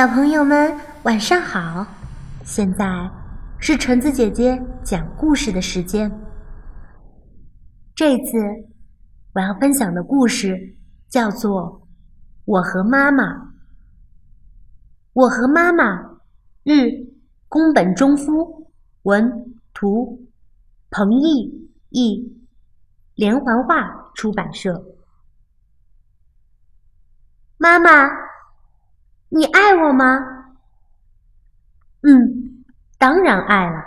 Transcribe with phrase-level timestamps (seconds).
[0.00, 1.86] 小朋友们，晚上好！
[2.42, 3.10] 现在
[3.58, 6.10] 是橙子姐姐讲故事的时间。
[7.94, 8.38] 这次
[9.34, 10.78] 我要分享的故事
[11.10, 11.62] 叫做
[12.46, 13.24] 《我和妈妈》。
[15.12, 16.00] 我和妈妈，
[16.62, 16.88] 日
[17.46, 18.72] 宫本忠夫，
[19.02, 20.26] 文图，
[20.88, 22.42] 彭毅译，
[23.16, 24.82] 连环画出版社。
[27.58, 28.29] 妈妈。
[29.32, 30.04] 你爱我吗？
[32.02, 32.64] 嗯，
[32.98, 33.84] 当然爱了。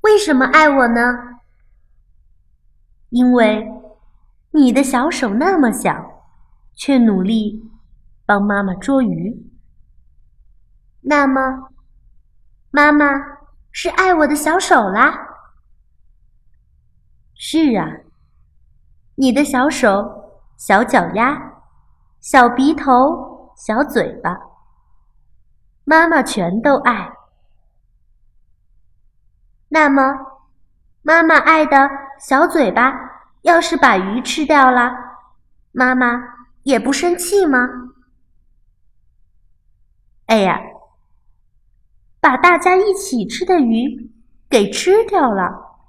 [0.00, 1.00] 为什么爱我呢？
[3.10, 3.70] 因为
[4.50, 6.24] 你的小手那么小，
[6.74, 7.70] 却努力
[8.26, 9.48] 帮妈妈捉鱼。
[11.02, 11.70] 那么，
[12.72, 13.06] 妈妈
[13.70, 15.36] 是爱我的小手啦。
[17.34, 17.86] 是啊，
[19.14, 21.62] 你的小手、小脚丫、
[22.20, 23.37] 小鼻头。
[23.58, 24.38] 小嘴巴，
[25.82, 27.12] 妈妈全都爱。
[29.68, 30.00] 那么，
[31.02, 32.94] 妈妈爱的小嘴巴，
[33.42, 34.92] 要是把鱼吃掉了，
[35.72, 36.22] 妈妈
[36.62, 37.68] 也不生气吗？
[40.26, 40.60] 哎呀，
[42.20, 44.12] 把大家一起吃的鱼
[44.48, 45.80] 给吃掉了，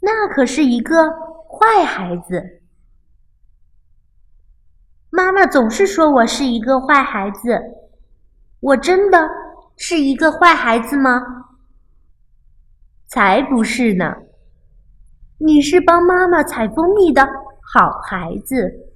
[0.00, 2.62] 那可是一个坏孩子。
[5.16, 7.58] 妈妈总是说我是一个坏孩子，
[8.60, 9.26] 我真的
[9.78, 11.22] 是一个坏孩子吗？
[13.06, 14.14] 才不是呢！
[15.38, 17.26] 你是帮妈妈采蜂蜜的
[17.62, 18.92] 好孩子。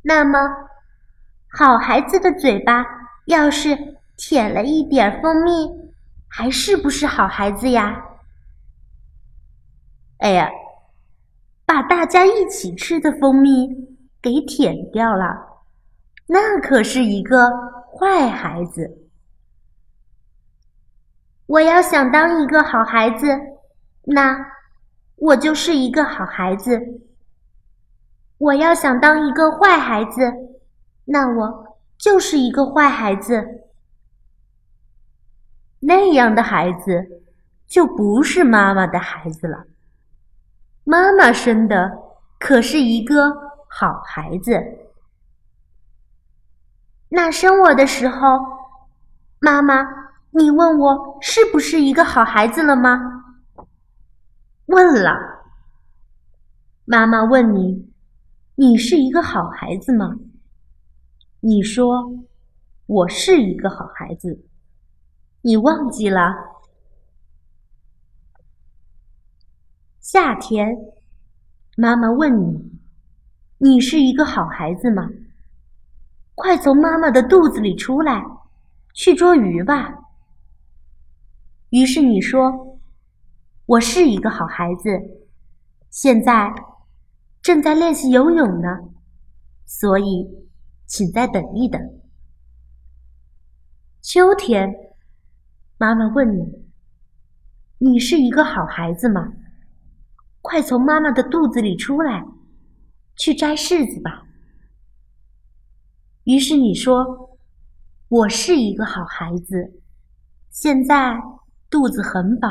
[0.00, 0.38] 那么，
[1.46, 2.82] 好孩子的嘴巴
[3.26, 3.76] 要是
[4.16, 5.68] 舔了一点蜂蜜，
[6.28, 7.94] 还是不是好孩子呀？
[10.16, 10.48] 哎呀！
[11.66, 13.68] 把大家一起吃的蜂蜜
[14.22, 15.64] 给舔掉了，
[16.28, 17.50] 那可是一个
[17.92, 19.02] 坏孩子。
[21.46, 23.26] 我要想当一个好孩子，
[24.04, 24.38] 那
[25.16, 26.78] 我就是一个好孩子；
[28.38, 30.32] 我要想当一个坏孩子，
[31.04, 33.62] 那我就是一个坏孩子。
[35.80, 37.22] 那样的孩子
[37.66, 39.66] 就不是妈妈的孩子了。
[40.88, 41.98] 妈妈生的
[42.38, 43.28] 可是一个
[43.68, 44.52] 好孩子。
[47.08, 48.38] 那生我的时候，
[49.40, 49.84] 妈妈，
[50.30, 53.24] 你问我是不是一个好孩子了吗？
[54.66, 55.10] 问了。
[56.84, 57.92] 妈妈问你，
[58.54, 60.14] 你是一个好孩子吗？
[61.40, 62.12] 你说
[62.86, 64.40] 我是一个好孩子。
[65.42, 66.32] 你忘记了？
[70.08, 70.72] 夏天，
[71.76, 72.78] 妈妈问你
[73.58, 75.10] ：“你是一个好孩子吗？”
[76.36, 78.24] 快从妈妈的肚子里出来，
[78.94, 79.92] 去捉鱼吧。
[81.70, 82.78] 于是你说
[83.66, 84.90] ：“我是一个好孩子，
[85.90, 86.54] 现在
[87.42, 88.78] 正在练习游泳呢，
[89.64, 90.46] 所以
[90.86, 91.82] 请再等一等。”
[94.00, 94.72] 秋天，
[95.78, 96.64] 妈妈问你
[97.78, 99.32] ：“你是一个好孩子吗？”
[100.48, 102.24] 快从妈妈的肚子里出来，
[103.16, 104.22] 去摘柿子吧。
[106.22, 107.36] 于是你说
[108.06, 109.82] ：“我是一个好孩子，
[110.48, 111.20] 现在
[111.68, 112.48] 肚子很饱，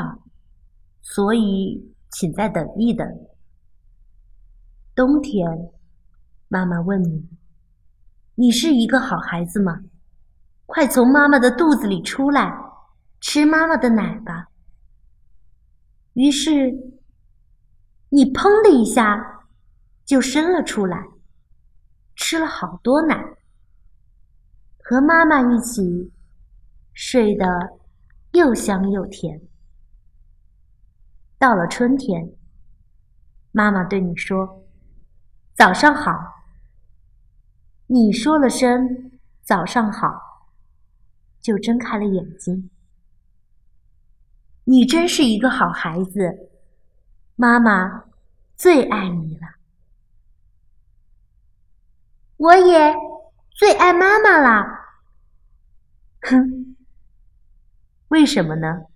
[1.00, 3.08] 所以请再等一等。”
[4.94, 5.48] 冬天，
[6.48, 7.26] 妈妈问你
[8.36, 9.80] ：“你是一个好孩子吗？
[10.66, 12.54] 快从妈妈的肚子里出来，
[13.22, 14.48] 吃妈妈的奶吧。”
[16.12, 16.94] 于是。
[18.08, 19.48] 你砰的一下
[20.04, 21.06] 就伸了出来，
[22.14, 23.16] 吃了好多奶，
[24.78, 26.12] 和妈妈一起
[26.94, 27.78] 睡得
[28.32, 29.40] 又香又甜。
[31.38, 32.32] 到了春天，
[33.52, 34.64] 妈妈对你说
[35.54, 36.12] ：“早上好。”
[37.88, 40.08] 你说了声“早上好”，
[41.42, 42.70] 就睁开了眼睛。
[44.64, 46.52] 你真是一个好孩子。
[47.36, 48.04] 妈妈
[48.56, 49.46] 最爱你了，
[52.38, 52.94] 我也
[53.50, 54.86] 最爱妈妈啦。
[56.22, 56.76] 哼，
[58.08, 58.86] 为什么呢？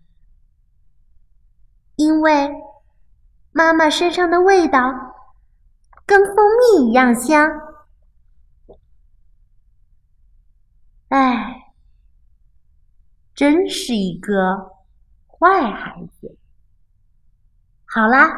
[1.97, 2.51] 因为
[3.53, 4.81] 妈妈身上的味道
[6.07, 7.47] 跟蜂蜜一样香。
[11.09, 11.75] 哎，
[13.35, 14.71] 真是一个
[15.27, 16.39] 坏孩子。
[17.93, 18.31] 好啦，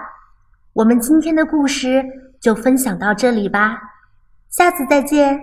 [0.73, 2.03] 我们今天的故事
[2.41, 3.79] 就分享到这里吧，
[4.49, 5.39] 下次再见。